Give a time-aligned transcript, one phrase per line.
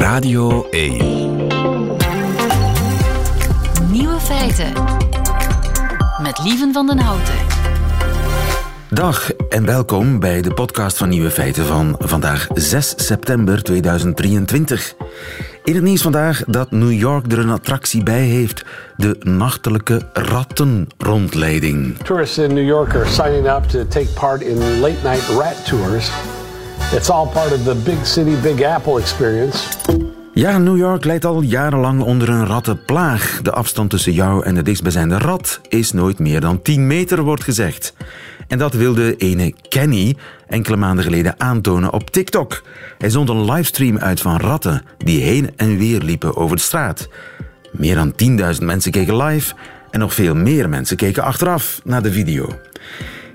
[0.00, 0.96] Radio 1.
[3.90, 4.72] Nieuwe feiten.
[6.22, 7.34] Met Lieven van den Houten.
[8.88, 14.94] Dag en welkom bij de podcast van Nieuwe Feiten van vandaag 6 september 2023.
[15.64, 18.64] In het nieuws vandaag dat New York er een attractie bij heeft:
[18.96, 21.96] de nachtelijke rattenrondleiding.
[21.98, 26.10] Tourists in New York are signing up to take part in late night rat tours.
[26.92, 29.58] It's all part of the Big City Big Apple experience.
[30.34, 33.40] Ja, New York leidt al jarenlang onder een rattenplaag.
[33.42, 37.44] De afstand tussen jou en de dichtstbijzijnde rat is nooit meer dan 10 meter, wordt
[37.44, 37.94] gezegd.
[38.48, 40.16] En dat wilde ene Kenny
[40.46, 42.62] enkele maanden geleden aantonen op TikTok.
[42.98, 47.08] Hij zond een livestream uit van ratten die heen en weer liepen over de straat.
[47.72, 48.12] Meer dan
[48.58, 49.54] 10.000 mensen keken live
[49.90, 52.58] en nog veel meer mensen keken achteraf naar de video.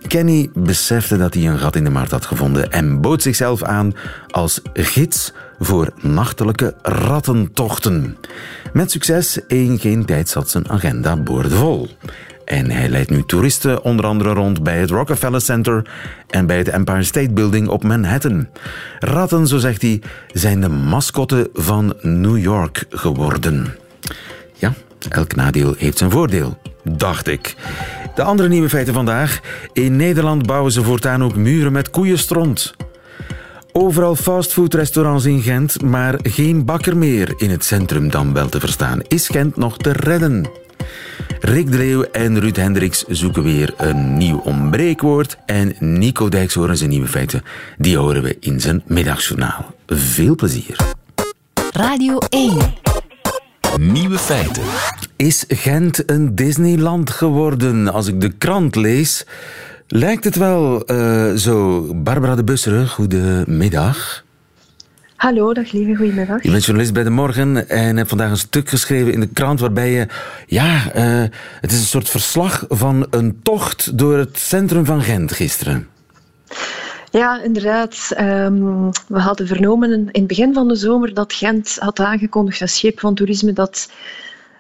[0.08, 3.94] Kenny besefte dat hij een gat in de markt had gevonden en bood zichzelf aan
[4.30, 8.18] als gids voor nachtelijke rattentochten.
[8.73, 11.88] Met succes, in geen tijd zat zijn agenda boordevol.
[12.45, 15.89] En hij leidt nu toeristen onder andere rond bij het Rockefeller Center
[16.30, 18.48] en bij het Empire State Building op Manhattan.
[19.00, 20.02] Ratten, zo zegt hij,
[20.33, 23.76] zijn de mascotte van New York geworden.
[24.53, 24.73] Ja,
[25.09, 26.58] elk nadeel heeft zijn voordeel,
[26.89, 27.55] dacht ik.
[28.16, 29.39] De andere nieuwe feiten vandaag.
[29.73, 32.75] In Nederland bouwen ze voortaan ook muren met koeienstront.
[33.72, 39.02] Overal fastfoodrestaurants in Gent, maar geen bakker meer in het centrum dan wel te verstaan.
[39.08, 40.45] Is Gent nog te redden?
[41.39, 45.38] Rick de en Ruud Hendricks zoeken weer een nieuw ombreekwoord.
[45.45, 47.44] En Nico Dijkshoorn zijn nieuwe feiten,
[47.77, 49.73] die horen we in zijn middagjournaal.
[49.88, 50.75] Veel plezier.
[51.72, 52.58] Radio 1.
[53.80, 54.64] Nieuwe feiten.
[55.16, 57.88] Is Gent een Disneyland geworden?
[57.94, 59.26] Als ik de krant lees,
[59.88, 61.82] lijkt het wel eh, zo.
[61.95, 64.23] Barbara de Busseren, goedemiddag.
[65.16, 66.44] Hallo, dag lieve, goedemiddag.
[66.44, 69.59] Je bent journalist bij De Morgen en hebt vandaag een stuk geschreven in de krant
[69.59, 70.08] waarbij je...
[70.48, 71.23] Ja, eh,
[71.62, 75.88] het is een soort verslag van een tocht door het centrum van Gent gisteren.
[77.15, 78.11] Ja, inderdaad.
[78.15, 82.76] Ehm, we hadden vernomen in het begin van de zomer dat Gent had aangekondigd als
[82.76, 83.92] schip van toerisme dat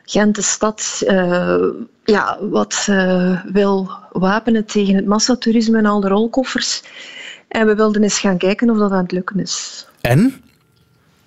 [0.05, 1.67] Gent de stad eh,
[2.03, 6.83] ja, wat eh, wil wapenen tegen het massatoerisme en al de rolkoffers.
[7.47, 9.87] En we wilden eens gaan kijken of dat aan het lukken is.
[10.01, 10.43] En?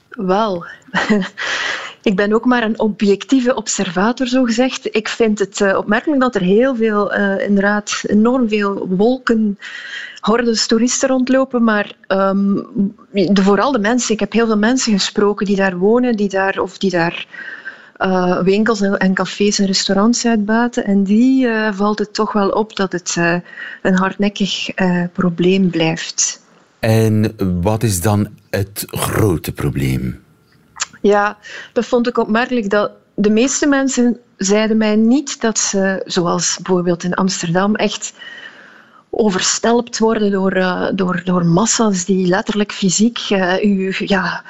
[0.08, 0.64] Wel,
[2.08, 4.96] ik ben ook maar een objectieve observator, zo gezegd.
[4.96, 9.58] Ik vind het uh, opmerkelijk dat er heel veel, uh, inderdaad, enorm veel wolken,
[10.20, 11.64] hordes toeristen rondlopen.
[11.64, 11.92] Maar
[13.10, 16.58] de, vooral de mensen, ik heb heel veel mensen gesproken die daar wonen, die daar,
[16.58, 17.26] of die daar
[17.98, 20.84] uh, winkels en cafés en restaurants uitbaten.
[20.84, 23.16] En die valt het toch wel op dat het
[23.82, 24.70] een hardnekkig
[25.12, 26.42] probleem blijft.
[26.78, 30.26] En wat is dan het grote probleem?
[31.00, 31.36] Ja,
[31.72, 32.70] dat vond ik opmerkelijk.
[32.70, 38.12] Dat de meeste mensen zeiden mij niet dat ze, zoals bijvoorbeeld in Amsterdam, echt
[39.10, 44.42] overstelpt worden door, uh, door, door massa's die letterlijk fysiek uh, u ja,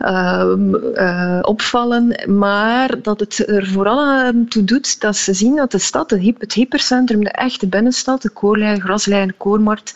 [0.00, 2.36] uh, opvallen.
[2.38, 7.24] Maar dat het er vooral toe doet dat ze zien dat de stad, het hypercentrum,
[7.24, 9.94] de echte binnenstad, de koorlijn, graslijn, koormarkt,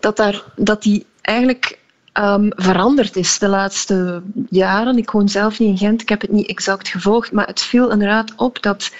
[0.00, 1.78] dat, daar, dat die eigenlijk
[2.12, 4.98] um, veranderd is de laatste jaren.
[4.98, 7.90] Ik woon zelf niet in Gent, ik heb het niet exact gevolgd, maar het viel
[7.90, 8.94] inderdaad op dat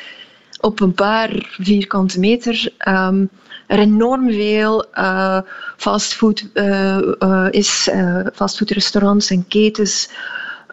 [0.61, 3.31] op een paar vierkante meter um,
[3.67, 5.41] er enorm veel uh,
[5.77, 7.91] fastfood uh, is,
[8.35, 10.09] fastfoodrestaurants en ketens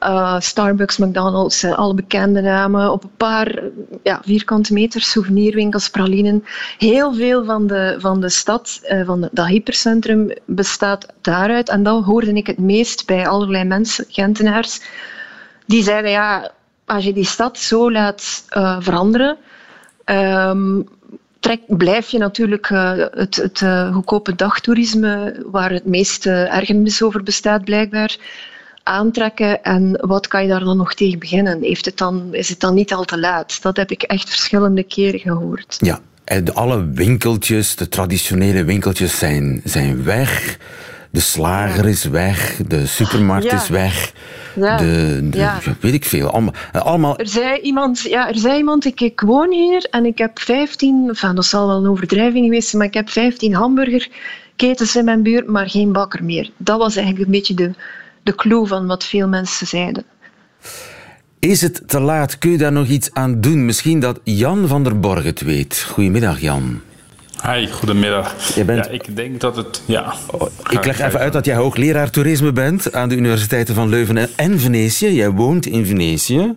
[0.03, 2.91] uh, Starbucks, McDonald's, uh, alle bekende namen.
[2.91, 3.61] Op een paar
[4.03, 6.43] ja, vierkante meter, souvenirwinkels, pralinen.
[6.77, 11.69] Heel veel van de, van de stad, uh, van dat hypercentrum, bestaat daaruit.
[11.69, 14.81] En dat hoorde ik het meest bij allerlei mensen, Gentenaars.
[15.65, 16.51] Die zeiden, ja,
[16.85, 18.45] als je die stad zo laat
[18.79, 19.37] veranderen...
[21.39, 22.69] Trek, blijf je natuurlijk
[23.13, 28.17] het, het goedkope dagtoerisme, waar het meeste ergernis over bestaat blijkbaar,
[28.89, 31.61] aantrekken en wat kan je daar dan nog tegen beginnen?
[31.61, 33.61] Heeft het dan, is het dan niet al te laat?
[33.61, 35.75] Dat heb ik echt verschillende keren gehoord.
[35.79, 40.57] Ja, en alle winkeltjes, de traditionele winkeltjes zijn, zijn weg.
[41.11, 43.55] De slager is weg, de supermarkt Ja.
[43.61, 44.13] is weg.
[44.55, 44.77] Ja.
[44.77, 45.59] De, de- Ja.
[45.65, 46.29] ja, weet ik veel.
[46.31, 50.17] Allemaal, allemaal Er zei iemand, ja, er zei iemand ik, ik woon hier en ik
[50.17, 54.95] heb 15, enfin, dat zal wel een overdrijving geweest zijn, maar ik heb 15 hamburgerketens
[54.95, 56.49] in mijn buurt, maar geen bakker meer.
[56.57, 57.71] Dat was eigenlijk een beetje de,
[58.23, 60.03] de clue van wat veel mensen zeiden.
[61.39, 62.37] Is het te laat?
[62.37, 63.65] Kun je daar nog iets aan doen?
[63.65, 65.85] Misschien dat Jan van der Borg het weet.
[65.89, 66.81] Goedemiddag, Jan.
[67.45, 68.55] Hi, goedemiddag.
[68.55, 69.81] Je bent- Ja, ik denk dat het...
[69.85, 70.13] Ja.
[70.31, 74.29] Oh, Ik leg even uit dat jij hoogleraar toerisme bent aan de universiteiten van Leuven
[74.35, 75.13] en Venetië.
[75.13, 76.55] Jij woont in Venetië.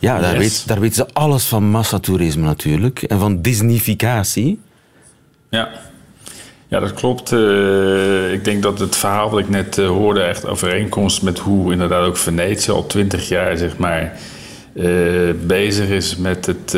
[0.00, 0.38] Ja, daar, Yes.
[0.38, 3.02] weet, daar weten ze alles van massatoerisme natuurlijk.
[3.02, 4.60] En van Disneyficatie.
[5.50, 5.68] Ja.
[6.68, 7.32] Ja, dat klopt.
[7.32, 11.72] Eh, ik denk dat het verhaal wat ik net eh, hoorde echt overeenkomst met hoe
[11.72, 14.12] inderdaad ook Venetië al twintig jaar zeg maar
[14.72, 14.86] eh,
[15.46, 16.74] bezig is met het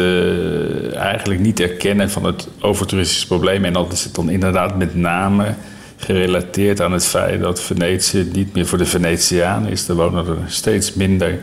[0.97, 3.65] eigenlijk niet erkennen van het overtoeristische probleem.
[3.65, 5.55] En dat is het dan inderdaad met name
[5.97, 9.89] gerelateerd aan het feit dat Venetië niet meer voor de Venetianen is.
[9.89, 11.39] Er wonen er steeds minder,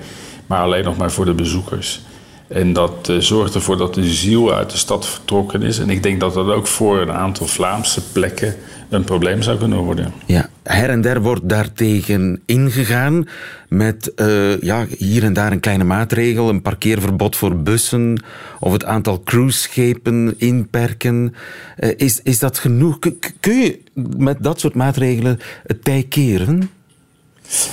[0.45, 2.01] maar alleen nog maar voor de bezoekers.
[2.47, 5.79] En dat eh, zorgt ervoor dat de ziel uit de stad vertrokken is.
[5.79, 8.55] En ik denk dat dat ook voor een aantal Vlaamse plekken
[8.89, 10.13] een probleem zou kunnen worden.
[10.25, 13.27] Ja, her en der wordt daartegen ingegaan
[13.69, 18.23] met eh, ja, hier en daar een kleine maatregel, een parkeerverbod voor bussen
[18.59, 21.33] of het aantal cruiseschepen inperken.
[21.75, 22.99] Eh, is, is dat genoeg?
[22.99, 23.79] Kun- Kun je
[24.17, 26.69] met dat soort maatregelen het tij keren?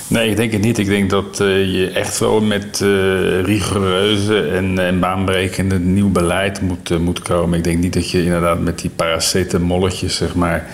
[0.07, 0.77] Nee, ik denk het niet.
[0.77, 6.61] Ik denk dat eh, je echt wel met eh, rigoureuze en, en baanbrekende nieuw beleid
[6.61, 7.57] moet, eh, moet komen.
[7.57, 10.67] Ik denk niet dat je inderdaad met die paracetamolletjes, zeg maar,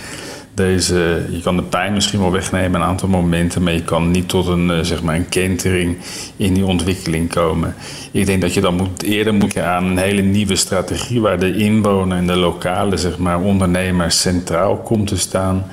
[0.54, 4.30] deze, je kan de pijn misschien wel wegnemen een aantal momenten, maar je kan niet
[4.30, 5.98] tot een, zeg maar een kentering
[6.38, 7.76] in die ontwikkeling komen.
[8.12, 11.56] Ik denk dat je dan moet, eerder moet aan een hele nieuwe strategie waar de
[11.56, 15.66] inwoner en de lokale zeg maar, ondernemer centraal komt te staan.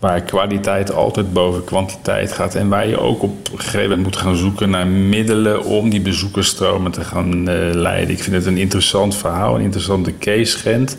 [0.00, 2.54] Waar kwaliteit altijd boven kwantiteit gaat.
[2.54, 6.00] En waar je ook op een gegeven moment moet gaan zoeken naar middelen om die
[6.00, 8.14] bezoekersstromen te gaan eh, leiden.
[8.14, 10.96] Ik vind het een interessant verhaal, een interessante case Gent.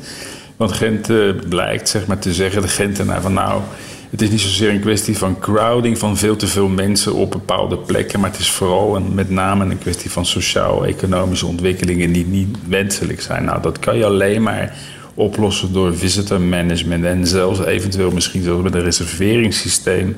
[0.57, 1.17] Want Gent eh,
[1.49, 3.61] blijkt zeg maar, te zeggen, de Gentenaar, van nou,
[4.09, 7.77] het is niet zozeer een kwestie van crowding van veel te veel mensen op bepaalde
[7.77, 8.19] plekken.
[8.19, 13.21] Maar het is vooral en met name een kwestie van sociaal-economische ontwikkelingen die niet wenselijk
[13.21, 13.45] zijn.
[13.45, 14.75] Nou, dat kan je alleen maar
[15.13, 20.15] oplossen door visitor management en zelfs eventueel misschien zelfs met een reserveringssysteem.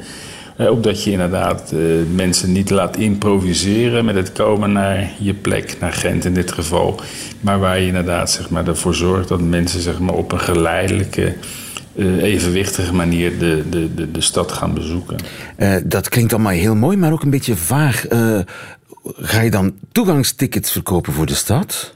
[0.57, 1.79] Eh, opdat je inderdaad eh,
[2.15, 6.99] mensen niet laat improviseren met het komen naar je plek, naar Gent in dit geval.
[7.39, 11.35] Maar waar je inderdaad zeg maar, ervoor zorgt dat mensen zeg maar, op een geleidelijke,
[11.95, 15.17] eh, evenwichtige manier de, de, de, stad gaan bezoeken.
[15.55, 18.07] Eh, dat klinkt allemaal heel mooi, maar ook een beetje vaag.
[18.07, 18.39] Eh,
[19.03, 21.95] ga je dan toegangstickets verkopen voor de stad?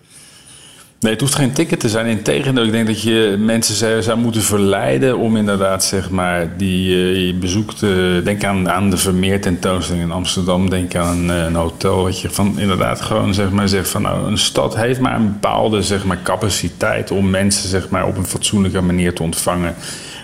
[1.00, 2.06] Nee, het hoeft geen ticket te zijn.
[2.06, 7.26] Integendeel, ik denk dat je mensen zou, moeten verleiden om inderdaad, zeg maar, die eh,
[7.26, 7.84] je bezoekt.
[7.84, 7.90] eh,
[8.24, 10.70] denk aan, aan de Vermeer tentoonstelling in Amsterdam.
[10.70, 12.04] Denk aan eh, een hotel.
[12.04, 15.32] Dat je van inderdaad gewoon, zeg maar, zegt van nou, een stad heeft maar een
[15.32, 19.76] bepaalde, zeg maar, capaciteit om mensen, zeg maar, op een fatsoenlijke manier te ontvangen.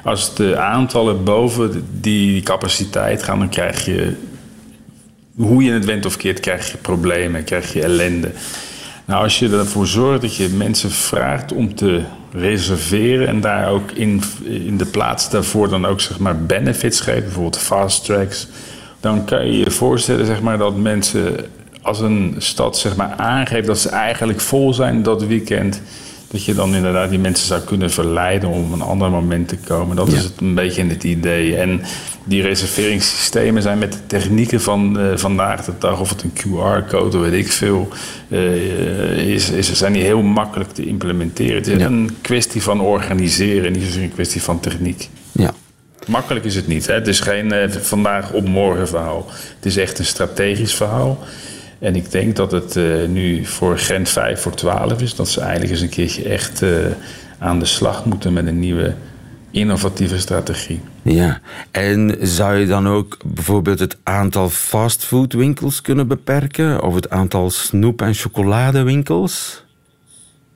[0.04, 4.14] Als de aantallen boven die capaciteit gaan, dan krijg je
[5.36, 8.32] hoe je het went of keert, krijg je problemen, krijg je ellende.
[9.06, 12.02] Nou, als je ervoor zorgt dat je mensen vraagt om te
[12.32, 17.24] reserveren en daar ook in, in de plaats daarvoor dan ook zeg maar benefits geeft,
[17.24, 18.48] bijvoorbeeld fast tracks,
[19.00, 21.46] dan kan je je voorstellen zeg maar, dat mensen
[21.82, 25.82] als een stad zeg maar, aangeeft dat ze eigenlijk vol zijn dat weekend,
[26.34, 29.58] dat je dan inderdaad die mensen zou kunnen verleiden om op een ander moment te
[29.58, 29.96] komen.
[29.96, 31.56] Dat is het een beetje het idee.
[31.58, 31.82] En
[32.24, 37.18] die reserveringssystemen zijn met de technieken van eh, vandaag de dag, of het een QR-code,
[37.18, 37.88] weet ik veel,
[38.30, 41.56] eh, is, is, zijn die heel makkelijk te implementeren.
[41.56, 41.86] Het is Ja.
[41.86, 45.10] een kwestie van organiseren, niet zozeer een kwestie van techniek.
[45.32, 45.54] Ja.
[46.08, 46.88] Makkelijk is het niet.
[46.88, 46.94] Hè?
[46.94, 49.26] Het is geen eh, vandaag op morgen verhaal.
[49.56, 51.20] Het is echt een strategisch verhaal.
[51.84, 55.16] En ik denk dat het eh, nu voor Gent 5 voor 12 is.
[55.16, 56.70] Dat ze eigenlijk eens een keertje echt eh,
[57.40, 58.94] aan de slag moeten met een nieuwe
[59.52, 60.80] innovatieve strategie.
[61.02, 66.84] Ja, en zou je dan ook bijvoorbeeld het aantal fastfoodwinkels kunnen beperken?
[66.84, 69.64] Of het aantal snoep- en chocoladewinkels?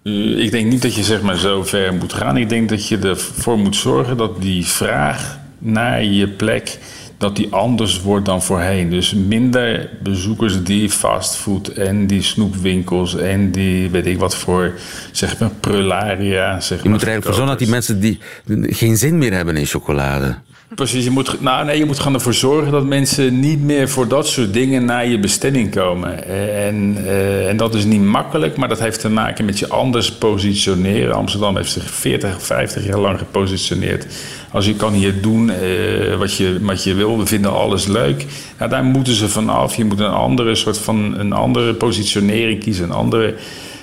[0.04, 2.38] Uh, ik denk niet dat je zeg maar zo ver moet gaan.
[2.38, 6.80] Ik denk dat je ervoor moet zorgen dat die vraag naar je plek
[7.18, 8.90] dat die anders wordt dan voorheen.
[8.90, 14.74] Dus minder bezoekers die fastfood en die snoepwinkels en die weet ik wat voor
[15.12, 16.60] zeg maar prularia.
[16.60, 18.20] Zeg Je moet er eigenlijk voor zorgen dat die mensen die
[18.62, 20.36] geen zin meer hebben in chocolade.
[20.76, 24.08] Precies, je moet, nou, nee, je moet gaan ervoor zorgen dat mensen niet meer voor
[24.08, 26.28] dat soort dingen naar je bestemming komen.
[26.56, 30.12] En, uh, en dat is niet makkelijk, maar dat heeft te maken met je anders
[30.12, 31.16] positioneren.
[31.16, 34.06] Amsterdam heeft zich 40, 50 jaar lang gepositioneerd.
[34.52, 38.26] Als je kan hier doen uh, wat, je, wat je wil, we vinden alles leuk.
[38.70, 39.76] Daar moeten ze vanaf.
[39.76, 43.36] Je moet een andere soort van een andere positionering kiezen, een andere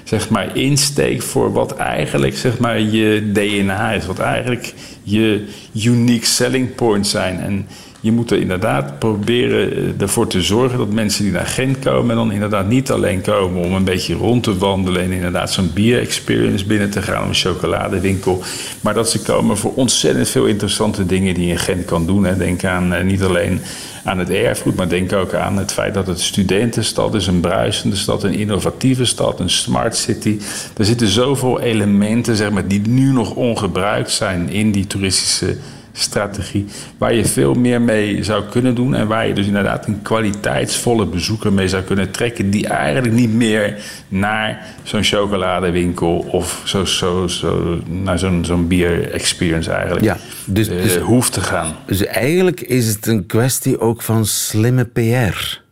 [0.04, 4.06] zeg maar, insteek voor wat eigenlijk zeg maar, je DNA is.
[4.06, 5.44] Wat eigenlijk je
[5.84, 7.40] unique selling points zijn.
[7.40, 7.66] En
[8.04, 12.16] Je moet er inderdaad proberen eh, ervoor te zorgen dat mensen die naar Gent komen...
[12.16, 15.02] dan inderdaad niet alleen komen om een beetje rond te wandelen...
[15.02, 18.42] en inderdaad zo'n bier-experience binnen te gaan, een chocoladewinkel...
[18.80, 22.26] maar dat ze komen voor ontzettend veel interessante dingen die je in Gent kan doen.
[22.38, 23.60] Denk aan eh, niet alleen
[24.04, 27.96] aan het erfgoed, maar denk ook aan het feit dat het studentenstad is, een bruisende
[27.96, 30.38] stad, een innovatieve stad, een smart city.
[30.76, 35.56] Er zitten zoveel elementen zeg maar, die nu nog ongebruikt zijn in die toeristische
[35.96, 36.66] strategie.
[36.98, 38.94] Waar je veel meer mee zou kunnen doen.
[38.94, 42.50] En waar je dus inderdaad een kwaliteitsvolle bezoeker mee zou kunnen trekken.
[42.50, 49.10] Die eigenlijk niet meer naar zo'n chocoladewinkel of zo, zo, zo, naar zo'n zo'n bier
[49.10, 51.74] experience eigenlijk Ja, dus- eh, dus- hoeft te gaan.
[51.86, 55.62] Dus eigenlijk is het een kwestie ook van slimme PR.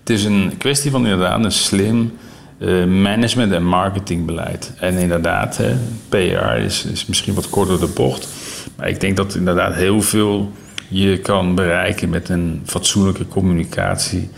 [0.00, 2.12] Het is een kwestie van inderdaad een slim
[2.58, 4.72] eh, management- en marketingbeleid.
[4.80, 5.74] En inderdaad, hè,
[6.08, 8.28] PR is, is misschien wat korter de bocht.
[8.78, 10.52] Maar ik denk dat inderdaad heel veel
[10.88, 14.30] je kan bereiken met een fatsoenlijke communicatie.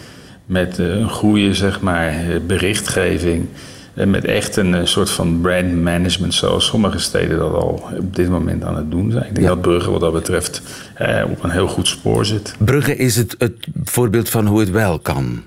[0.47, 3.47] Met eh, een goede zeg maar, eh, berichtgeving.
[3.95, 8.17] En met echt een eh, soort van brand management, zoals sommige steden dat al op
[8.17, 9.25] dit moment aan het doen zijn.
[9.29, 9.53] Ik denk Ja.
[9.55, 10.63] dat Brugge wat dat betreft
[10.95, 12.55] eh, op een heel goed spoor zit.
[12.59, 15.43] Brugge is het, het voorbeeld van hoe het wel kan.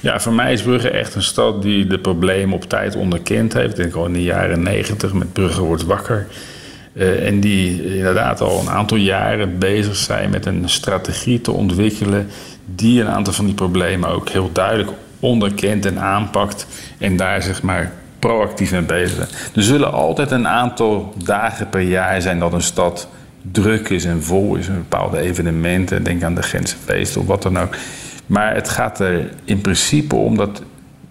[0.00, 3.70] Ja, voor mij is Brugge echt een stad die de problemen op tijd onderkend heeft.
[3.70, 6.26] Ik denk al in de jaren negentig met Brugge wordt wakker.
[6.96, 12.28] Eh, en die inderdaad al een aantal jaren bezig zijn met een strategie te ontwikkelen.
[12.74, 16.66] die een aantal van die problemen ook heel duidelijk onderkent en aanpakt.
[16.98, 19.28] En daar zeg maar proactief mee bezig zijn.
[19.54, 23.08] Er zullen altijd een aantal dagen per jaar zijn dat een stad
[23.52, 24.68] druk is en vol is.
[24.68, 27.74] met Bepaalde evenementen, denk aan de Gentse feesten of wat dan ook.
[28.26, 30.62] Maar het gaat er in principe om dat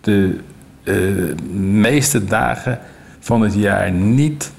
[0.01, 0.38] de
[0.84, 0.96] eh,
[1.60, 2.80] meeste dagen
[3.20, 4.51] van het jaar niet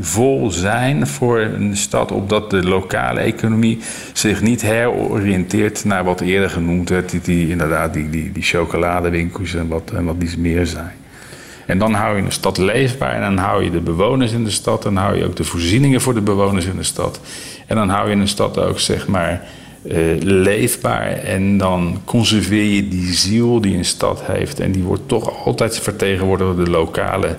[0.00, 3.78] vol zijn voor een stad, opdat de lokale economie
[4.12, 9.68] zich niet heroriënteert naar wat eerder genoemd werd, die, inderdaad die, die, die chocoladewinkels en
[9.68, 10.92] wat, en wat die meer zijn.
[11.66, 14.50] En dan hou je een stad leefbaar en dan hou je de bewoners in de
[14.50, 17.20] stad, dan hou je ook de voorzieningen voor de bewoners in de stad.
[17.66, 19.42] En dan hou je een stad ook zeg maar
[19.88, 25.08] eh, leefbaar en dan conserveer je die ziel die een stad heeft en die wordt
[25.08, 27.36] toch altijd vertegenwoordigd door de lokale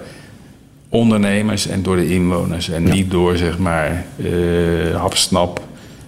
[0.96, 5.62] ondernemers en door de inwoners en niet door zeg maar eh hapsnap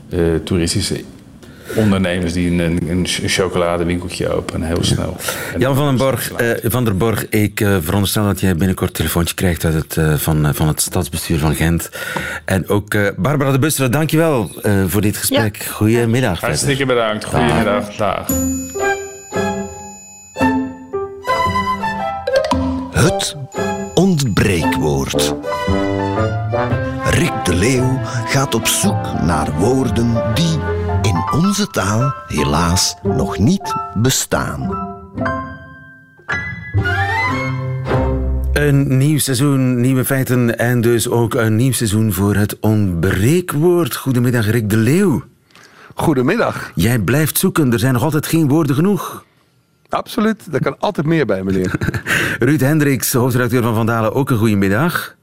[0.10, 1.04] eh, toeristische
[1.76, 5.16] ondernemers die een, een chocoladewinkeltje openen heel snel.
[5.54, 8.96] En Jan van den Borg, eh, van der Borg ik veronderstel dat jij binnenkort een
[8.96, 11.90] telefoontje krijgt uit het, eh, van, van het stadsbestuur van Gent.
[12.46, 15.64] En ook eh, Barbara de Busseren, dankjewel uh, voor dit gesprek.
[15.64, 16.40] Goedemiddag.
[16.40, 16.48] verder.
[16.48, 17.26] Hartstikke bedankt.
[17.26, 17.96] Goedemiddag.
[17.96, 18.28] Dag.
[22.92, 23.36] Het
[23.98, 25.36] ontbreekwoord.
[27.04, 30.60] Rick de Leeuw gaat op zoek naar woorden die
[31.02, 34.88] in onze taal helaas nog niet bestaan.
[38.54, 43.96] Een nieuw seizoen, nieuwe feiten en dus ook een nieuw seizoen voor het ontbreekwoord.
[43.96, 45.24] Goedemiddag, Rick de Leeuw.
[45.96, 46.72] Goedemiddag.
[46.76, 49.26] Jij blijft zoeken, er zijn nog altijd geen woorden genoeg.
[49.90, 51.76] Absoluut, er kan altijd meer bij, meneer.
[52.40, 55.16] Ruud Hendricks, hoofdredacteur van Vandalen, ook een goedemiddag.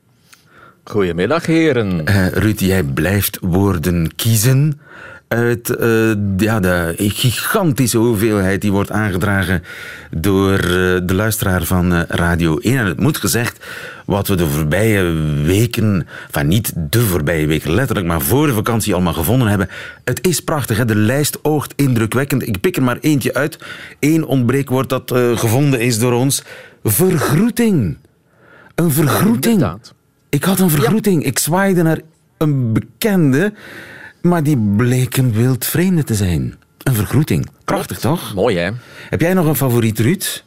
[0.84, 2.08] Goedemiddag, heren.
[2.08, 4.80] Uh, Ruud, jij blijft woorden kiezen
[5.34, 9.62] uit uh, ja, de gigantische hoeveelheid die wordt aangedragen
[10.10, 10.68] door uh,
[11.02, 12.78] de luisteraar van uh, Radio 1.
[12.78, 13.64] En het moet gezegd,
[14.06, 15.02] wat we de voorbije
[15.44, 19.68] weken, van niet de voorbije weken letterlijk, maar voor de vakantie allemaal gevonden hebben.
[20.04, 20.84] Het is prachtig, hè?
[20.84, 22.46] de lijst oogt indrukwekkend.
[22.46, 23.58] Ik pik er maar eentje uit.
[24.00, 26.44] Eén ontbreekwoord dat gevonden is door ons.
[26.84, 27.96] Vergroeting.
[28.74, 29.60] Een vergroeting.
[29.60, 29.78] Ja,
[30.28, 31.22] ik had een vergroeting.
[31.22, 31.28] Ja.
[31.28, 32.00] Ik zwaaide naar
[32.38, 33.52] een bekende,
[34.24, 36.54] maar die bleek een wildvreemde te zijn.
[36.82, 37.48] Een vergroeting.
[37.64, 38.34] Prachtig, toch?
[38.34, 38.70] Mooi, hè?
[39.08, 40.44] Heb jij nog een favoriet, Ruud?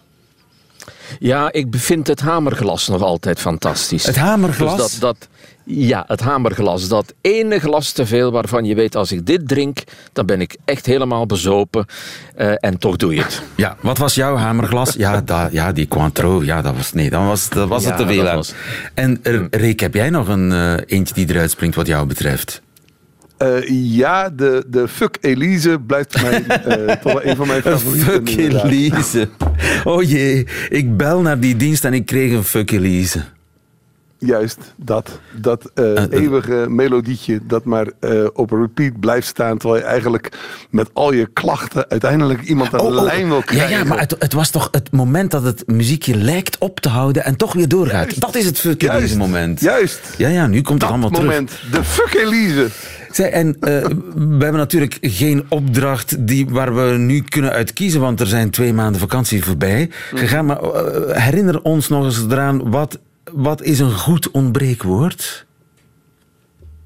[1.20, 4.06] Ja, ik vind het hamerglas nog altijd fantastisch.
[4.06, 4.78] Het hamerglas?
[4.78, 5.28] Dus dat, dat,
[5.64, 6.88] ja, het hamerglas.
[6.88, 10.58] Dat ene glas te veel waarvan je weet, als ik dit drink, dan ben ik
[10.66, 11.86] echt helemaal bezopen.
[12.38, 13.42] Uh, en toch doe je het.
[13.56, 14.94] Ja, wat was jouw hamerglas?
[14.94, 16.46] Ja, da, ja die Cointreau.
[16.46, 18.24] Ja, dat was, nee, dan was, dat was ja, het te veel.
[18.24, 18.54] Was...
[18.94, 22.62] En uh, Rick, heb jij nog een uh, eentje die eruit springt wat jou betreft?
[23.42, 28.28] Uh, ja, de, de Fuck Elise blijft mij uh, toch wel een van mijn favorieten.
[28.28, 29.30] Fuck Elise.
[29.84, 33.24] Oh jee, ik bel naar die dienst en ik kreeg een Fuck Elise.
[34.20, 35.20] Juist, dat.
[35.36, 37.88] Dat uh, eeuwige melodietje dat maar
[38.34, 39.58] op repeat blijft staan...
[39.58, 40.38] terwijl je eigenlijk
[40.70, 43.70] met al je klachten uiteindelijk iemand aan oh, de oh, lijn wil krijgen.
[43.70, 46.90] Ja, ja maar het, het, was toch het moment dat het muziekje lijkt op te
[46.90, 47.24] houden...
[47.24, 48.04] en toch weer doorgaat.
[48.04, 48.22] Juist.
[48.22, 49.60] Dat is het Fuck Elise moment.
[49.60, 50.00] Juist.
[50.18, 51.70] Ja, ja, nu komt dat het allemaal moment, terug.
[51.72, 52.68] De Fuck Elise.
[53.12, 53.84] Zij, en eh,
[54.16, 58.74] we hebben natuurlijk geen opdracht die, waar we nu kunnen uitkiezen, want er zijn twee
[58.74, 60.46] maanden vakantie voorbij gegaan.
[60.46, 63.00] Maar eh, herinner ons nog eens eraan, wat,
[63.34, 65.46] wat is een goed ontbreekwoord?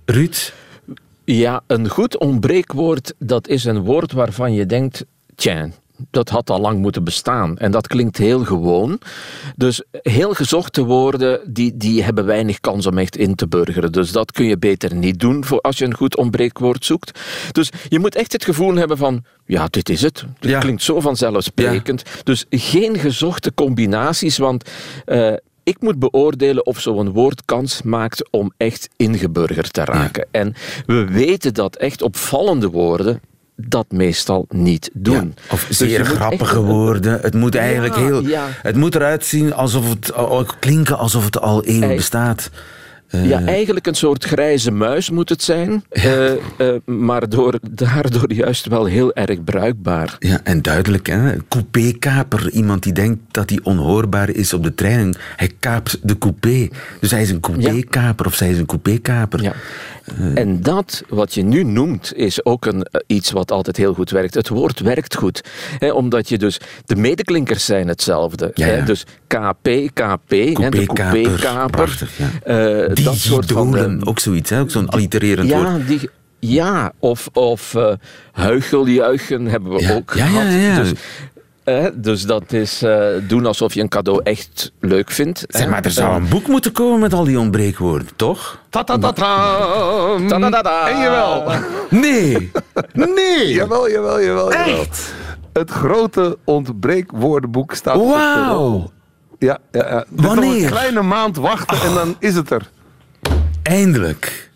[0.06, 0.54] Ruud?
[1.24, 5.70] Ja, een goed ontbreekwoord, dat is een woord waarvan je denkt, tja,
[6.10, 7.58] dat had al lang moeten bestaan.
[7.58, 9.00] En dat klinkt heel gewoon.
[9.56, 13.92] Dus heel gezochte woorden, die, die hebben weinig kans om echt in te burgeren.
[13.92, 17.20] Dus dat kun je beter niet doen voor als je een goed ontbreekwoord zoekt.
[17.52, 20.26] Dus je moet echt het gevoel hebben van, ja, dit is het.
[20.40, 20.60] Ja.
[20.60, 22.04] klinkt zo vanzelfsprekend.
[22.24, 24.70] Dus geen gezochte combinaties, want...
[25.06, 30.28] eh, ik moet beoordelen of zo'n woord kans maakt om echt ingeburgerd te raken.
[30.32, 30.54] En
[30.86, 33.22] we weten dat echt opvallende woorden
[33.68, 35.36] dat meestal niet doen.
[35.52, 37.20] Of Dus zeer grappige woorden.
[37.22, 38.22] Het moet eigenlijk Ja, heel.
[38.28, 38.48] ja.
[38.62, 40.14] Het moet eruit zien alsof het.
[40.14, 42.50] al- klinken alsof het al eeuwen bestaat.
[43.08, 46.38] Eh, Ja, eigenlijk een soort grijze muis moet het zijn, eh, eh,
[46.86, 50.16] maar door, daardoor juist wel heel erg bruikbaar.
[50.20, 51.34] Ja, en duidelijk, hè?
[51.48, 52.50] Coupé-kaper.
[52.50, 55.16] Iemand die denkt dat hij onhoorbaar is op de trein.
[55.36, 56.68] Hij kaapt de coupé.
[57.00, 59.42] Dus hij is een coupé-kaper of zij is een coupé-kaper.
[59.42, 59.54] Ja.
[60.36, 64.10] En dat wat je nu noemt, is ook een, eh, iets wat altijd heel goed
[64.10, 64.34] werkt.
[64.34, 65.42] Het woord werkt goed.
[65.78, 68.52] Hè, omdat je dus, de medeklinkers zijn hetzelfde.
[68.54, 70.94] Ja, Hè, dus KP, KP, hè, de Coupé-kaper.
[70.96, 71.70] coupé-kaper.
[71.70, 72.30] Prachtig, ja.
[72.44, 73.72] eh, dat soort van...
[73.72, 74.60] Digidolen, eh, ook zoiets, hè?
[74.60, 75.68] Ook zo'n allitererend woord.
[75.68, 77.94] Ja, die, ja, of, of eh,
[78.32, 80.54] huicheljuichen hebben we Ja, ook ja, gehad.
[80.62, 80.82] ja.
[80.84, 80.92] Dus,
[81.64, 85.46] eh, dus dat is eh, doen alsof je een cadeau echt leuk vindt.
[85.48, 88.60] Zeg maar, er zou een boek moeten komen met al die ontbreekwoorden, toch?
[88.70, 89.58] Ta-ta-ta-ta.
[90.28, 90.90] Ta-da-da-da.
[90.90, 91.52] En jawel.
[91.90, 92.52] Nee!
[92.94, 93.54] Nee!
[93.54, 94.52] Jawel, jawel, jawel.
[94.54, 94.80] jawel.
[94.82, 95.14] Echt?
[95.54, 98.92] Het grote ontbreekwoordenboek staat Wauw!
[99.40, 100.06] Ja, ja, ja.
[100.10, 100.64] Dus Wanneer?
[100.64, 102.70] een kleine maand wachten en dan is het er.
[103.64, 104.52] Eindelijk.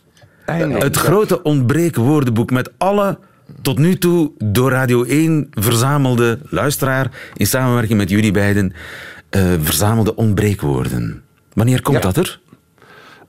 [0.46, 0.84] Eindelijk.
[0.84, 3.18] Het grote ontbreekwoordenboek met alle
[3.66, 8.74] tot nu toe door Radio 1 verzamelde luisteraar in samenwerking met jullie beiden
[9.30, 11.22] eh, verzamelde ontbreekwoorden.
[11.54, 12.02] Wanneer komt Ja.
[12.04, 12.40] dat er?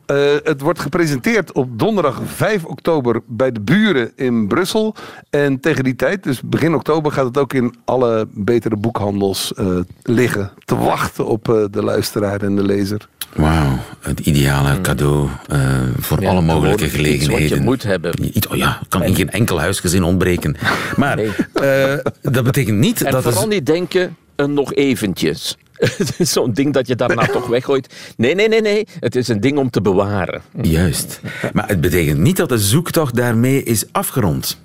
[0.07, 4.95] Eh, het wordt gepresenteerd op donderdag 5 oktober bij de buren in Brussel.
[5.31, 9.67] En tegen die tijd, dus begin oktober, gaat het ook in alle betere boekhandels eh,
[10.03, 10.51] liggen.
[10.65, 13.09] Te wachten op eh, de luisteraar en de lezer.
[13.35, 15.61] Wauw, het ideale cadeau eh,
[15.99, 17.49] voor Ja, alle mogelijke iets gelegenheden.
[17.49, 18.37] wat je moet hebben.
[18.37, 20.57] Iets- oh ja, kan in geen enkel huisgezin ontbreken.
[20.97, 21.31] Maar Nee.
[21.53, 23.51] eh, dat betekent niet En dat vooral het...
[23.51, 25.57] niet denken, een nog eventjes.
[26.19, 28.15] Zo'n ding dat je daarna toch weggooit.
[28.17, 28.87] Nee, nee, nee, nee.
[29.01, 30.43] Het is een ding om te bewaren.
[30.61, 31.21] Juist.
[31.53, 34.65] Maar het betekent niet dat de zoektocht daarmee is afgerond.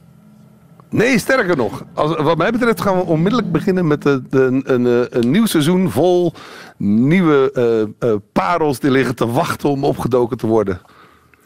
[0.89, 1.85] Nee, sterker nog.
[1.93, 5.31] Als, wat mij betreft gaan we onmiddellijk beginnen met de, de, een, een, eh, een
[5.31, 6.33] nieuw seizoen vol
[6.77, 10.81] nieuwe eh, eh, parels die liggen te wachten om opgedoken te worden.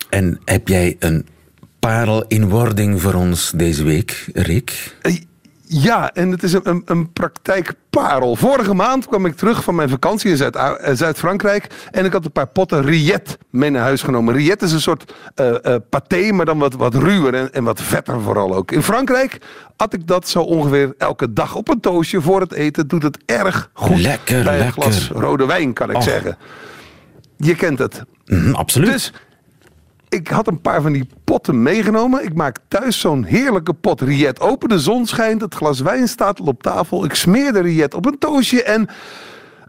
[0.09, 1.27] En heb jij een
[1.79, 4.95] parel in wording voor ons deze week, Rick?
[5.67, 8.35] Ja, en het is een, een, een praktijkparel.
[8.35, 11.67] Vorige maand kwam ik terug van mijn vakantie in Zuid- eh, Zuid-Frankrijk.
[11.91, 14.33] en ik had een paar potten riet mee naar huis genomen.
[14.33, 18.21] Riet is een soort eh paté, maar dan wat, wat ruwer en, en wat vetter
[18.21, 18.71] vooral ook.
[18.71, 19.37] In Frankrijk
[19.75, 22.87] at ik dat zo ongeveer elke dag op een toastje voor het eten.
[22.87, 24.81] Doet het erg goed Lekker, bij een lekker.
[24.81, 26.37] glas rode wijn, kan ik zeggen.
[27.37, 28.03] Je kent het.
[28.25, 28.91] Mhm, absoluut.
[28.91, 29.13] Dus
[30.15, 32.23] ik had een paar van die potten meegenomen.
[32.23, 34.69] Ik maak thuis zo'n heerlijke pot riet open.
[34.69, 37.05] De zon schijnt, het glas wijn staat al op tafel.
[37.05, 38.87] Ik smeer de riet op een toastje en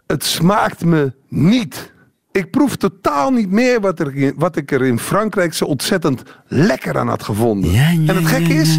[0.07, 1.93] het smaakt me niet.
[2.31, 6.97] Ik proef totaal niet meer wat, er, wat ik er in Frankrijk zo ontzettend lekker
[6.97, 7.71] aan had gevonden.
[7.71, 8.75] ja, ja, en het gekke ja, is,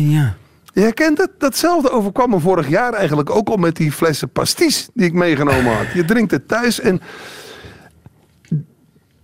[0.73, 4.89] je herkent het, datzelfde overkwam me vorig jaar eigenlijk ook al met die flessen pastis
[4.95, 5.93] die ik meegenomen had.
[5.95, 7.01] Je drinkt het thuis en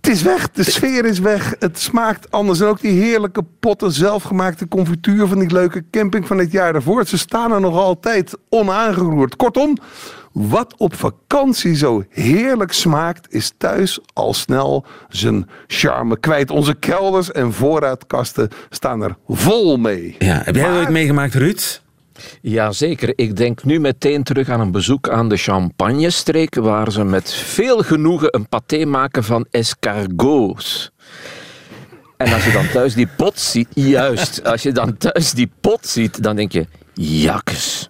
[0.05, 2.59] het is weg, de sfeer is weg, het smaakt anders.
[2.61, 7.05] En ook die heerlijke potten zelfgemaakte confituur van die leuke camping van het jaar daarvoor.
[7.05, 9.35] Ze staan er nog altijd onaangeroerd.
[9.35, 9.77] Kortom,
[10.31, 16.51] wat op vakantie zo heerlijk smaakt, is thuis al snel zijn charme kwijt.
[16.51, 20.15] Onze kelders en voorraadkasten staan er vol mee.
[20.19, 21.81] Ja, heb jij Maar- ooit meegemaakt, Ruud?
[22.41, 23.13] Jazeker.
[23.15, 27.77] Ik denk nu meteen terug aan een bezoek aan de Champagne-streek, waar ze met veel
[27.77, 30.91] genoegen een paté maken van escargots.
[32.17, 35.87] En als je dan thuis die pot ziet, juist, als je dan thuis die pot
[35.87, 37.89] ziet, dan denk je, jakkes.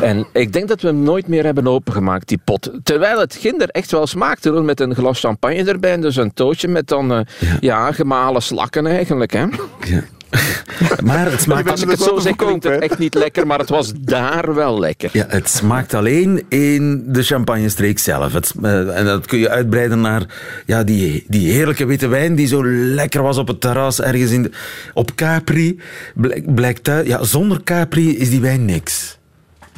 [0.00, 2.70] En ik denk dat we hem nooit meer hebben opengemaakt, die pot.
[2.82, 6.32] Terwijl het ginder echt wel smaakte, hoor, met een glas champagne erbij en dus een
[6.32, 7.20] tootje met dan, eh,
[7.60, 7.92] ja.
[7.92, 9.32] gemalen slakken eigenlijk.
[9.32, 9.44] Hè?
[9.80, 10.02] Ja.
[11.04, 11.70] Maar het smaakt...
[11.70, 14.78] Als ik het zo zeg, klinkt het echt niet lekker, maar het was daar wel
[14.78, 15.10] lekker.
[15.12, 18.32] Ja, het smaakt alleen in de champagnestreek zelf.
[18.32, 20.22] Het, eh, en dat kun je uitbreiden naar
[20.66, 24.42] ja, die, die heerlijke witte wijn die zo lekker was op het terras ergens in
[24.42, 24.50] de,
[24.94, 25.80] op Capri.
[26.14, 29.18] Blijk- Blijkt uit, ja, zonder Capri is die wijn niks.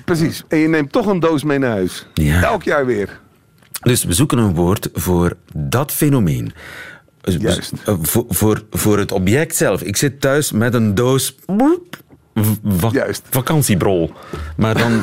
[0.04, 0.44] Precies.
[0.48, 2.06] En je neemt toch een doos mee naar huis.
[2.14, 2.42] Ja.
[2.42, 3.18] Elk jaar weer.
[3.82, 6.52] Dus we zoeken een woord voor dat fenomeen.
[7.32, 7.72] Dus- Juist.
[7.84, 9.82] eh, Voor, voor, voor het object zelf.
[9.82, 11.34] Ik zit thuis met een doos
[12.64, 13.22] va- Juist.
[13.30, 14.12] vakantiebrol.
[14.56, 15.02] Maar dan,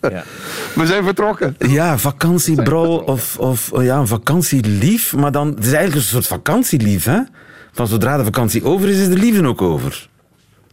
[0.74, 1.56] We zijn vertrokken.
[1.58, 5.16] ja, vakantiebrol of, of oh ja, een vakantielief.
[5.16, 7.18] Maar dan, het is eigenlijk een soort vakantielief, hè?
[7.72, 10.08] Van zodra de vakantie over is, is de liefde ook over.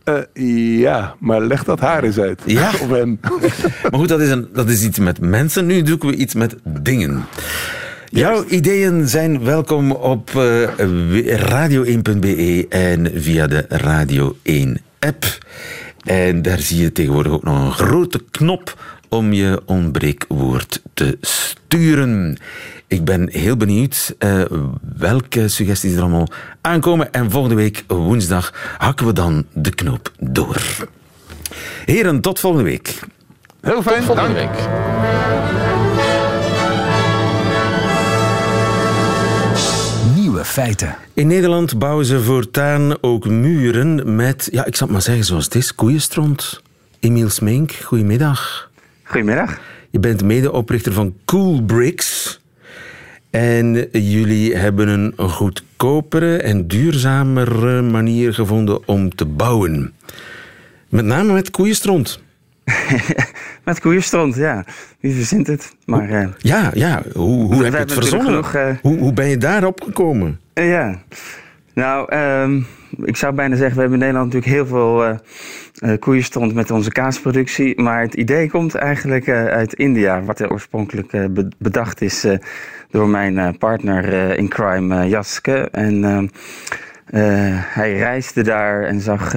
[0.03, 2.41] Eh, ja, maar leg dat haar eens uit.
[2.45, 2.69] Ja.
[2.83, 3.19] Of hem.
[3.81, 5.65] Maar goed, dat is, een, dat is iets met mensen.
[5.65, 7.25] Nu zoeken we iets met dingen.
[8.09, 10.69] Jouw ideeën zijn welkom op eh,
[11.51, 15.37] radio1.be en via de Radio 1 app.
[16.03, 22.37] En daar zie je tegenwoordig ook nog een grote knop om je ontbreekwoord te sturen.
[22.87, 24.41] Ik ben heel benieuwd eh,
[24.97, 26.27] welke suggesties er allemaal
[26.61, 27.11] aankomen.
[27.11, 30.61] En volgende week woensdag hakken we dan de knoop door.
[31.85, 32.99] Heren, tot volgende week.
[33.61, 34.03] Heel fijn.
[34.03, 34.53] Volgende dank.
[34.55, 35.36] week.
[40.37, 40.95] Nieuwe feiten.
[41.13, 45.45] In Nederland bouwen ze voortaan ook muren met, ja, ik zal het maar zeggen zoals
[45.45, 46.61] het is, koeienstront.
[46.99, 48.71] Emiel Smink, goedemiddag.
[49.03, 49.59] Goedemiddag.
[49.89, 52.39] Je bent medeoprichter van Cool Bricks.
[53.29, 59.93] En jullie hebben een goedkopere en duurzamere manier gevonden om te bouwen.
[60.89, 62.19] Met name met koeienstront.
[63.65, 64.63] Met koeienstront, ja.
[64.99, 65.75] Wie verzint het?
[65.85, 67.01] Maar eh, Ja, ja.
[67.13, 68.27] Hoe, hoe heb je het verzonnen?
[68.27, 70.39] genoeg, eh, hoe, hoe ben je daarop gekomen?
[70.53, 70.95] eh, ja.
[71.73, 72.61] Nou, ehm,
[73.03, 76.91] ik zou bijna zeggen, we hebben in Nederland natuurlijk heel veel eh, koeienstront met onze
[76.91, 77.81] kaasproductie.
[77.81, 82.25] Maar het idee komt eigenlijk uit India, wat er oorspronkelijk be- bedacht is
[82.91, 85.69] door mijn partner in crime, Jaske.
[85.71, 86.27] En ehm,
[87.05, 87.21] eh,
[87.75, 89.35] hij reisde daar en zag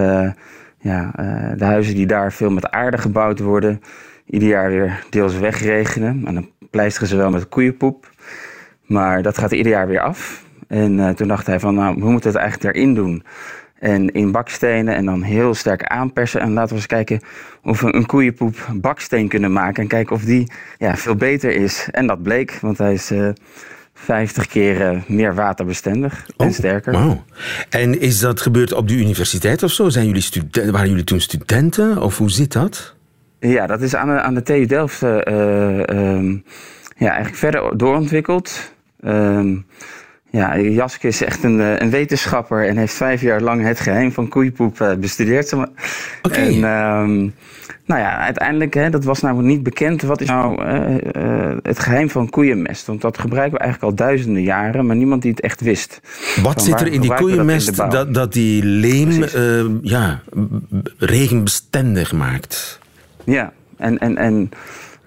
[0.80, 3.80] ja, eh, de huizen die daar veel met aarde gebouwd worden,
[4.26, 6.22] ieder jaar weer deels wegregenen.
[6.26, 8.10] En dan pleisteren ze wel met koeienpoep.
[8.86, 10.44] Maar dat gaat ieder jaar weer af.
[10.68, 13.22] En eh, toen dacht hij van, nou, we moeten het eigenlijk erin doen.
[13.78, 16.40] En in bakstenen en dan heel sterk aanpersen.
[16.40, 17.20] En laten we eens kijken
[17.62, 19.82] of we een koeienpoep baksteen kunnen maken.
[19.82, 21.88] En kijken of die ja, veel beter is.
[21.90, 23.28] En dat bleek, want hij is eh
[24.04, 26.94] 50 keer eh, meer waterbestendig en sterker.
[26.94, 27.24] Oh, Wauw.
[27.68, 29.88] En is dat gebeurd op de universiteit of zo?
[29.88, 32.02] Zijn jullie studen- waren jullie toen studenten?
[32.02, 32.94] Of hoe zit dat?
[33.40, 36.30] Ja, dat is aan de, aan de TU Delft eh, eh, ehm,
[36.96, 38.72] ja, eigenlijk verder doorontwikkeld.
[39.00, 39.56] Ehm,
[40.30, 44.12] ja, Jaske is echt een, eh, een wetenschapper en heeft vijf jaar lang het geheim
[44.12, 45.52] van koeienpoep eh, bestudeerd.
[45.52, 45.68] Oké.
[46.22, 47.28] En ehm,
[47.84, 50.02] nou ja, uiteindelijk, hè, dat was namelijk niet bekend.
[50.02, 52.86] Wat is nou eh, het geheim van koeienmest?
[52.86, 56.00] Want dat gebruiken we eigenlijk al duizenden jaren, maar niemand die het echt wist.
[56.42, 59.24] Wat zit er in die dat koeienmest dat, dat die leem
[59.82, 60.20] ja,
[60.98, 62.78] regenbestendig maakt?
[63.24, 64.50] Ja, en, en, en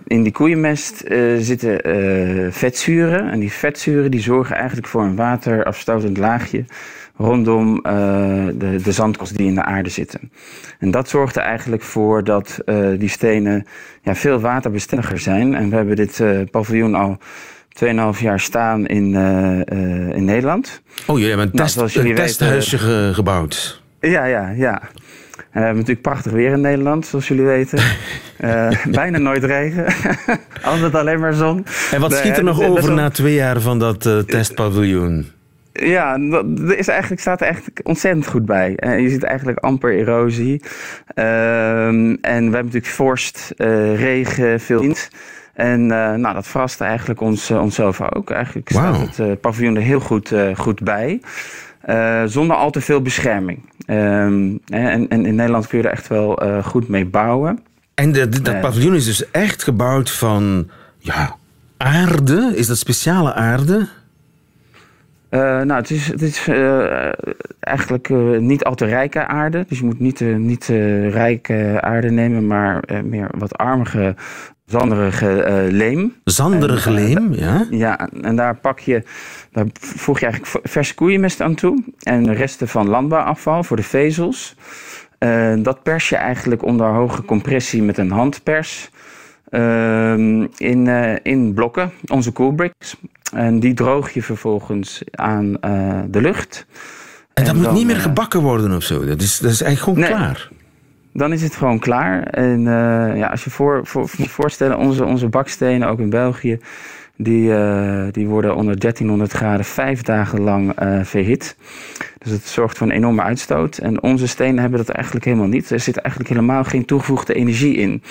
[0.08, 3.30] in die koeienmest eh, zitten eh, vetzuren.
[3.32, 6.66] En die vetzuren die zorgen eigenlijk voor een waterafstotend laagje
[7.18, 7.94] rondom eh,
[8.54, 10.32] de, de zandkorrels die in de aarde zitten.
[10.80, 12.60] En dat zorgt er eigenlijk voor dat
[12.98, 13.66] die stenen
[14.02, 15.56] ja, veel waterbestendiger zijn.
[15.56, 17.18] En we hebben dit paviljoen al
[17.86, 19.14] 2,5 jaar staan in,
[20.16, 20.82] in Nederland.
[21.08, 23.82] Oh, jullie hebben een, Nou, test, zoals jullie een weten- testhuisje ge- gebouwd.
[24.00, 24.82] Ja, ja, ja.
[25.54, 27.80] We hebben natuurlijk prachtig weer in Nederland, zoals jullie weten.
[28.38, 29.86] Eh, bijna nooit regen.
[30.64, 31.66] Altijd alleen maar zon.
[31.92, 35.32] En wat schiet er nog over na twee jaar van dat eh, testpaviljoen?
[35.74, 38.76] Ja, dat is eigenlijk, staat er echt ontzettend goed bij.
[38.76, 40.62] Eh, je ziet eigenlijk amper erosie.
[41.08, 41.26] Ehm,
[42.10, 45.10] en we hebben natuurlijk vorst, eh, regen, veel wind.
[45.54, 48.30] En eh, nou, dat verrast eigenlijk ons, eh, onszelf ook.
[48.30, 51.22] Eigenlijk staat het eh, paviljoen er heel goed, eh, goed bij.
[51.84, 53.70] Eh, zonder al te veel bescherming.
[53.86, 57.60] Ehm, en, en in Nederland kun je er echt wel eh, goed mee bouwen.
[57.94, 58.62] En de, de- dat Nee.
[58.62, 61.36] paviljoen is dus echt gebouwd van ja,
[61.78, 62.52] aarde?
[62.56, 63.88] Is dat speciale aarde?
[65.30, 67.10] Eh, nou, het is, het is eh,
[67.60, 69.66] eigenlijk eh, niet al te rijke aarde.
[69.68, 74.16] Dus je moet niet, eh, niet eh, rijke aarde nemen, maar eh, meer wat armige,
[74.66, 76.14] zanderige eh, leem.
[76.24, 77.68] Zanderige En, eh, leem, ja?
[77.70, 79.04] Ja, en daar pak je,
[79.54, 81.84] daar voeg je eigenlijk verse koeienmest aan toe.
[82.04, 84.56] En de resten van landbouwafval voor de vezels.
[85.18, 88.90] Eh, dat pers je eigenlijk onder hoge compressie met een handpers.
[89.50, 92.96] ehm, in, eh, in blokken, onze coolbricks.
[93.34, 96.66] En die droog je vervolgens aan eh, de lucht.
[97.34, 99.06] En dat moet dan, niet meer gebakken worden of zo.
[99.06, 100.20] Dat is, dat is eigenlijk gewoon Nee.
[100.20, 100.50] klaar.
[101.14, 102.24] Dan is het gewoon klaar.
[102.24, 102.62] En
[103.18, 106.60] ja, als je voor, voor, moet voorstellen, onze, onze bakstenen, ook in België,
[107.18, 111.56] die, eh, die worden onder 1300 graden vijf dagen lang eh, verhit.
[112.18, 113.78] Dus het zorgt voor een enorme uitstoot.
[113.78, 115.70] En onze stenen hebben dat eigenlijk helemaal niet.
[115.70, 118.04] Er zit eigenlijk helemaal geen toegevoegde energie in.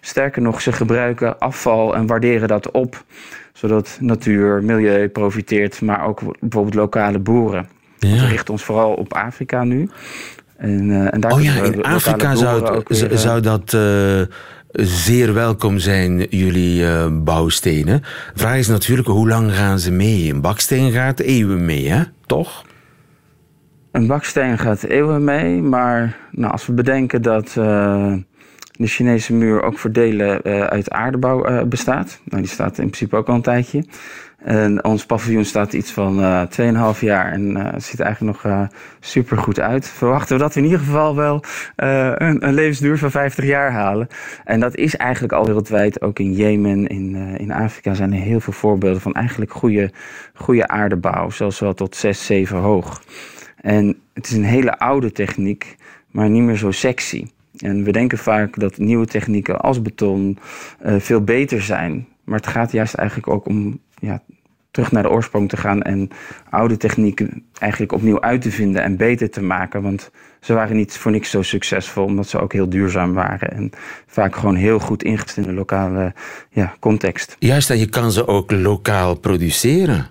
[0.00, 3.04] Sterker nog, ze gebruiken afval en waarderen dat op.
[3.52, 7.68] Zodat natuur, milieu profiteert, maar ook bijvoorbeeld lokale boeren.
[7.98, 9.88] Want We richten ons vooral op Afrika nu.
[10.56, 13.76] En, eh, en daar Oh ja, in Afrika zou, weer, zou dat
[14.82, 18.02] zeer welkom zijn, jullie eh, bouwstenen.
[18.34, 20.32] Vraag is natuurlijk, hoe lang gaan ze mee?
[20.32, 22.02] Een baksteen gaat eeuwen mee, hè?
[22.26, 22.64] Toch?
[23.90, 28.14] Een baksteen gaat eeuwen mee, maar nou, als we bedenken dat eh,
[28.72, 33.16] de Chinese muur ook voor delen eh, uit aardebouw bestaat, nou, die staat in principe
[33.16, 33.84] ook al een tijdje.
[34.36, 38.62] En ons paviljoen staat iets van eh 2,5 jaar en het ziet eigenlijk nog eh
[39.00, 39.88] super goed uit.
[39.88, 41.44] Verwachten we dat we in ieder geval wel
[41.76, 44.08] een, een levensduur van 50 jaar halen.
[44.44, 48.40] En dat is eigenlijk al wereldwijd, ook in Jemen, in, in Afrika zijn er heel
[48.40, 49.90] veel voorbeelden van eigenlijk goede,
[50.34, 53.02] goede aardebouw, zelfs wel tot 6, 7 hoog.
[53.60, 55.76] En het is een hele oude techniek,
[56.10, 57.26] maar niet meer zo sexy.
[57.56, 60.38] En we denken vaak dat nieuwe technieken als beton
[60.82, 62.06] veel beter zijn.
[62.24, 64.22] Maar het gaat juist eigenlijk ook om ja,
[64.76, 66.08] terug naar de oorsprong te gaan en
[66.50, 69.82] oude technieken eigenlijk opnieuw uit te vinden en beter te maken.
[69.82, 73.52] Want ze waren niet voor niks zo succesvol, omdat ze ook heel duurzaam waren.
[73.52, 73.70] En
[74.06, 76.14] vaak gewoon heel goed ingepast in de lokale
[76.50, 77.36] ja, context.
[77.38, 80.06] Juist, en je kan ze ook lokaal produceren.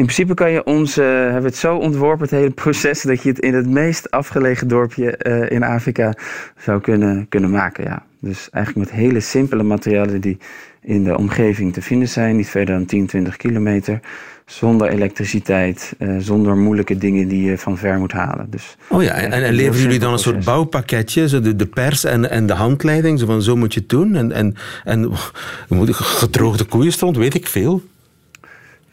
[0.00, 3.22] In principe kan je ons, eh, hebben we het zo ontworpen, het hele proces, dat
[3.22, 6.14] je het in het meest afgelegen dorpje eh, in Afrika
[6.56, 7.84] zou kunnen, kunnen maken.
[7.84, 8.04] Ja.
[8.20, 10.38] Dus eigenlijk met hele simpele materialen die
[10.82, 14.00] in de omgeving te vinden zijn, niet verder dan 10, 20 kilometer.
[14.46, 18.46] Zonder elektriciteit, eh, zonder moeilijke dingen die je van ver moet halen.
[18.50, 21.66] Dus Oh ja, en, en, heel leveren jullie dan een soort bouwpakketje, zo de, de
[21.66, 24.16] pers en, en de handleiding, zo van zo moet je het doen?
[24.16, 25.10] En, en, en
[25.94, 27.82] gedroogde koeien stond, weet ik veel.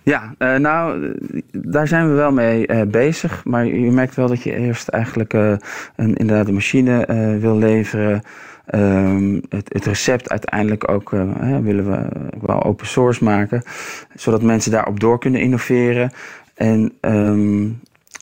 [0.07, 3.45] Ja, eh, nou, eh, daar zijn we wel mee eh, bezig.
[3.45, 5.53] Maar je merkt wel dat je eerst eigenlijk eh,
[5.95, 8.21] een, inderdaad een machine eh, wil leveren.
[8.67, 12.07] Ehm, het, het recept uiteindelijk ook eh, hè, willen we
[12.41, 13.63] wel open source maken.
[14.15, 16.11] Zodat mensen daarop door kunnen innoveren.
[16.53, 17.61] En, ehm,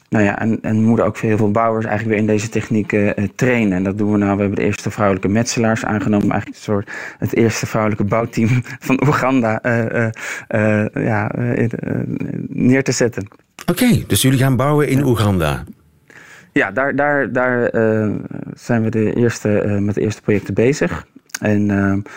[0.10, 3.16] nou ja, en, en we moeten ook heel veel bouwers eigenlijk weer in deze technieken
[3.16, 3.78] eh, trainen.
[3.78, 4.36] En dat doen we nou.
[4.36, 6.32] We hebben de eerste vrouwelijke metselaars aangenomen.
[6.32, 8.50] Eigenlijk een soort het eerste vrouwelijke bouwteam
[8.88, 11.32] van Oeganda eh, ja,
[12.48, 13.28] neer te zetten.
[13.66, 15.64] Oké, dus jullie gaan bouwen in Oeganda.
[16.60, 18.10] Ja, daar, daar, daar eh,
[18.54, 21.06] zijn we de eerste, eh, met de eerste projecten bezig.
[21.40, 22.12] En eh,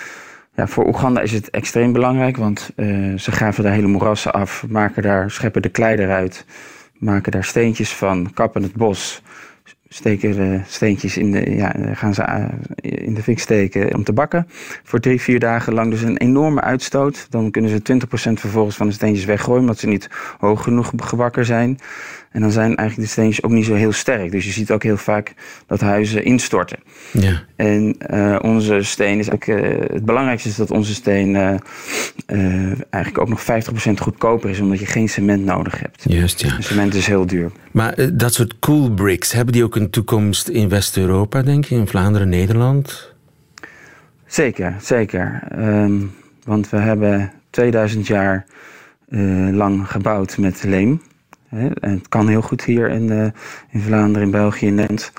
[0.54, 4.66] ja, voor Oeganda is het extreem belangrijk, want eh, ze graven daar hele moerassen af,
[4.68, 6.44] maken daar, scheppen de klei eruit,
[6.92, 9.22] maken daar steentjes van, kappen het bos,
[9.88, 12.44] steken de steentjes in de, ja, gaan ze eh,
[12.76, 14.46] in de fik steken om te bakken.
[14.82, 17.26] Voor drie, vier dagen lang dus een enorme uitstoot.
[17.30, 17.98] Dan kunnen ze
[18.30, 21.78] 20% vervolgens van de steentjes weggooien, omdat ze niet hoog genoeg gebakken zijn.
[22.30, 24.30] En dan zijn eigenlijk de steentjes ook niet zo heel sterk.
[24.30, 25.34] Dus je ziet ook heel vaak
[25.66, 26.78] dat huizen instorten.
[27.12, 27.42] Ja.
[27.56, 31.54] En eh, onze steen is eigenlijk, eh, het belangrijkste is dat onze steen eh,
[32.26, 36.04] eh, eigenlijk ook nog 50% goedkoper is, omdat je geen cement nodig hebt.
[36.08, 36.56] Juist, ja.
[36.56, 37.50] En cement is heel duur.
[37.78, 41.74] Maar eh, dat soort cool bricks, hebben die ook een toekomst in West-Europa, denk je?
[41.74, 43.14] In Vlaanderen, Nederland?
[44.26, 45.42] Zeker, zeker.
[45.50, 45.96] Ehm,
[46.44, 48.46] want we hebben 2000 jaar
[49.08, 51.02] eh, lang gebouwd met leem.
[51.50, 53.24] En het kan heel goed hier in, eh,
[53.70, 55.12] in Vlaanderen, in België, in Nederland.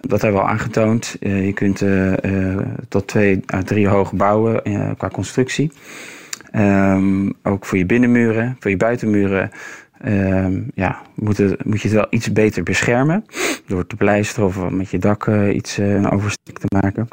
[0.00, 1.16] Dat hebben we al aangetoond.
[1.20, 1.82] Je kunt
[2.88, 4.62] tot twee à drie hoog bouwen
[4.96, 5.72] qua constructie.
[6.50, 9.50] Ehm, ook voor je binnenmuren, voor je buitenmuren.
[10.02, 13.24] Ehm, ja, moet, het, moet je het wel iets beter beschermen.
[13.66, 17.08] Door te pleisteren of met je dak eh, iets eh, een oversteek te maken.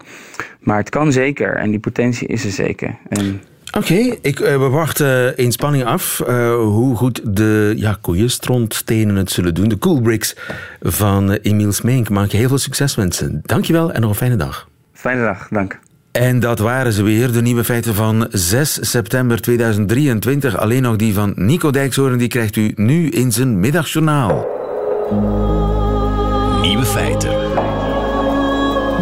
[0.60, 2.98] Maar het kan zeker en die potentie is er zeker.
[3.10, 3.42] En
[3.78, 6.18] Oké, ik eh, we wachten in spanning af
[6.56, 9.70] hoe goed de ja, koeienstrontstenen het zullen doen.
[9.70, 10.36] De cool bricks
[10.82, 12.10] van eh, Emiel Smeenk.
[12.10, 13.42] Maak je heel veel succes wensen.
[13.46, 14.70] Dankjewel en nog een fijne dag.
[14.94, 15.80] fijne dag, dank.
[16.20, 20.58] En dat waren ze weer, de nieuwe feiten van 6 september 2023.
[20.58, 24.48] Alleen nog die van Nico Dijkshoorn, die krijgt u nu in zijn middagjournaal.
[26.62, 27.30] Nieuwe feiten.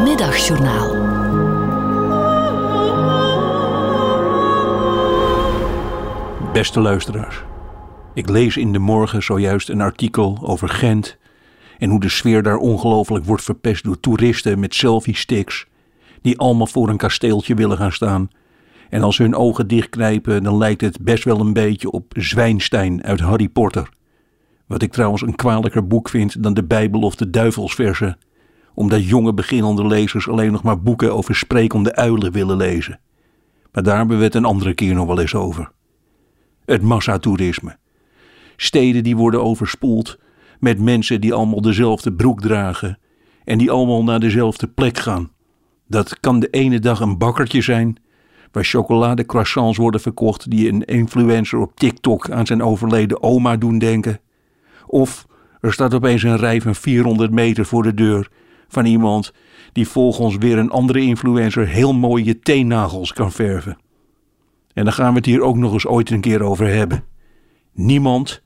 [0.03, 0.95] Middagjournaal.
[6.53, 7.43] Beste luisteraars,
[8.13, 11.17] ik lees in de morgen zojuist een artikel over Gent
[11.77, 15.67] en hoe de sfeer daar ongelooflijk wordt verpest door toeristen met selfie-sticks
[16.21, 18.29] die allemaal voor een kasteeltje willen gaan staan.
[18.89, 23.19] En als hun ogen dichtknijpen, dan lijkt het best wel een beetje op Zwijnstein uit
[23.19, 23.89] Harry Potter.
[24.67, 28.17] Wat ik trouwens een kwalijker boek vind dan de Bijbel of de Duivelsversen,
[28.73, 32.99] omdat jonge beginnende lezers alleen nog maar boeken over sprekende uilen willen lezen.
[33.71, 35.71] Maar daar hebben we het een andere keer nog wel eens over.
[36.65, 37.77] Het massatoerisme.
[38.55, 40.17] Steden die worden overspoeld
[40.59, 42.99] met mensen die allemaal dezelfde broek dragen
[43.43, 45.31] en die allemaal naar dezelfde plek gaan.
[45.87, 47.97] Dat kan de ene dag een bakkertje zijn,
[48.51, 54.19] waar chocoladecroissants worden verkocht die een influencer op TikTok aan zijn overleden oma doen denken.
[54.87, 55.25] Of
[55.59, 58.29] er staat opeens een rij van 400 meter voor de deur
[58.67, 59.33] van iemand
[59.71, 63.77] die volgens weer een andere influencer heel mooie teennagels kan verven.
[64.73, 67.03] En dan gaan we het hier ook nog eens ooit een keer over hebben.
[67.73, 68.41] Niemand,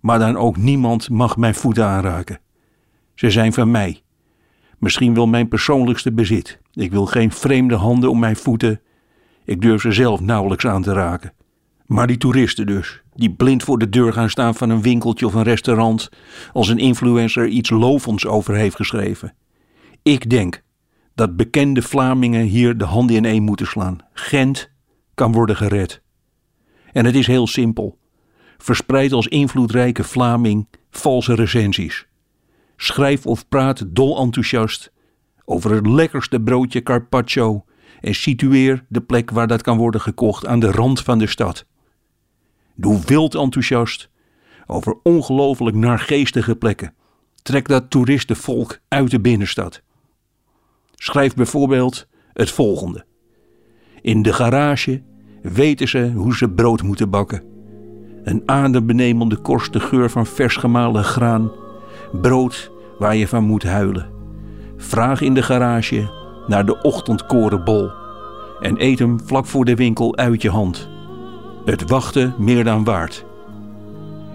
[0.00, 2.40] maar dan ook niemand mag mijn voeten aanraken.
[3.14, 4.02] Ze zijn van mij.
[4.78, 6.62] Misschien wel mijn persoonlijkste bezit.
[6.74, 8.80] Ik wil geen vreemde handen om mijn voeten.
[9.44, 11.32] Ik durf ze zelf nauwelijks aan te raken.
[11.86, 15.34] Maar die toeristen dus, die blind voor de deur gaan staan van een winkeltje of
[15.34, 16.08] een restaurant,
[16.52, 19.34] als een influencer iets lovends over heeft geschreven.
[20.02, 20.62] Ik denk
[21.14, 23.98] dat bekende Vlamingen hier de handen in één moeten slaan.
[24.12, 24.70] Gent
[25.14, 26.02] kan worden gered.
[26.92, 27.98] En het is heel simpel.
[28.58, 32.06] Verspreid als invloedrijke Vlaming valse recensies.
[32.76, 34.92] Schrijf of praat dol enthousiast
[35.44, 37.64] over het lekkerste broodje carpaccio
[38.00, 41.66] en situeer de plek waar dat kan worden gekocht aan de rand van de stad.
[42.74, 44.10] Doe wild enthousiast
[44.66, 46.94] over ongelooflijk naargeestige plekken.
[47.42, 49.82] Trek dat toeristenvolk uit de binnenstad.
[50.94, 53.04] Schrijf bijvoorbeeld het volgende.
[54.00, 55.02] In de garage
[55.42, 57.42] weten ze hoe ze brood moeten bakken.
[58.22, 61.52] Een adembenemende korst geur van vers gemalen graan.
[62.20, 64.13] Brood waar je van moet huilen.
[64.76, 66.10] Vraag in de garage
[66.46, 67.90] naar de ochtendkorenbol.
[68.60, 70.88] En eet hem vlak voor de winkel uit je hand.
[71.64, 73.24] Het wachten meer dan waard.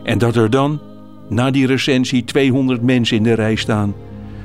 [0.03, 0.79] En dat er dan,
[1.27, 3.93] na die recensie, 200 mensen in de rij staan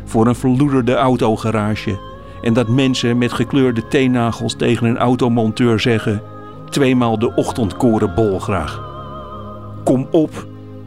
[0.05, 1.99] voor een verloederde autogarage.
[2.43, 6.23] En dat mensen met gekleurde teennagels tegen een automonteur zeggen:
[6.71, 8.93] tweemaal de ochtendkorenbol graag.
[9.85, 10.47] Kom op,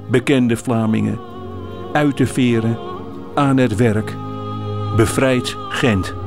[0.10, 1.20] bekende Vlamingen,
[1.93, 2.78] uit de veren,
[3.36, 4.15] aan het werk.
[4.95, 6.26] Bevrijd Gent.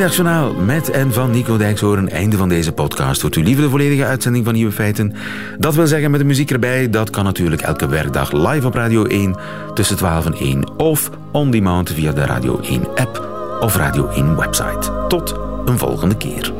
[0.00, 2.08] Middagjournaal met en van Nico Dijkshoorn.
[2.08, 3.20] Einde van deze podcast.
[3.20, 5.14] Wordt u liever de volledige uitzending van Nieuwe Feiten?
[5.58, 6.90] Dat wil zeggen met de muziek erbij.
[6.90, 9.36] Dat kan natuurlijk elke werkdag live op Radio 1
[9.74, 10.76] tussen 12 en 1.
[10.76, 13.28] Of on demand via de Radio 1 app
[13.60, 15.06] of Radio 1 website.
[15.08, 15.34] Tot
[15.64, 16.59] een volgende keer.